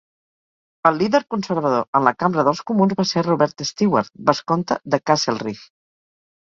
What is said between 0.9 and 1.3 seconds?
líder